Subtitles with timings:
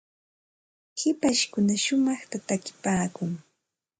[0.99, 3.31] hipashkuna shumaqta takipaakun.